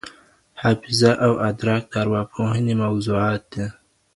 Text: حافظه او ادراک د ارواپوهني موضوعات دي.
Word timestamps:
حافظه 0.61 1.11
او 1.25 1.31
ادراک 1.49 1.83
د 1.91 1.93
ارواپوهني 2.01 2.73
موضوعات 2.83 3.41
دي. 3.53 3.65